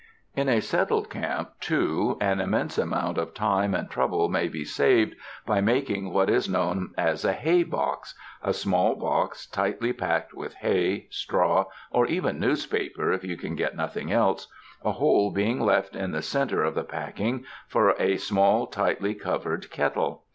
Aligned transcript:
In 0.35 0.49
a 0.49 0.61
settled 0.61 1.11
camp, 1.11 1.51
too, 1.59 2.17
an 2.19 2.41
immense 2.41 2.79
amount 2.79 3.19
of 3.19 3.35
time 3.35 3.75
and 3.75 3.87
trouble 3.87 4.29
may 4.29 4.47
be 4.47 4.65
saved 4.65 5.13
by 5.45 5.61
making 5.61 6.11
what 6.11 6.27
is 6.27 6.49
known 6.49 6.91
as 6.97 7.23
a 7.23 7.33
hay 7.33 7.61
box— 7.61 8.15
a 8.41 8.51
small 8.51 8.95
box 8.95 9.45
tightly 9.45 9.93
packed 9.93 10.33
with 10.33 10.55
hay, 10.55 11.05
straw 11.11 11.65
or 11.91 12.07
even 12.07 12.39
newspaper 12.39 13.11
if 13.11 13.23
you 13.23 13.37
can 13.37 13.55
get 13.55 13.75
nothing 13.75 14.11
else, 14.11 14.47
a 14.83 14.93
hole 14.93 15.29
being 15.31 15.59
left 15.59 15.95
in 15.95 16.13
the 16.13 16.23
center 16.23 16.63
of 16.63 16.73
the 16.73 16.83
packing 16.83 17.45
for 17.67 17.93
a 17.99 18.17
small, 18.17 18.65
tightly 18.65 19.13
covered 19.13 19.69
kettle. 19.69 20.23